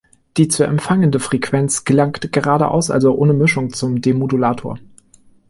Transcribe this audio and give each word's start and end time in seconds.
Die 0.37 0.47
zu 0.47 0.63
empfangende 0.63 1.19
Frequenz 1.19 1.85
gelangt 1.85 2.31
„geradeaus“, 2.33 2.89
also 2.89 3.13
ohne 3.13 3.33
Mischung 3.33 3.71
zum 3.71 4.01
Demodulator. 4.01 4.79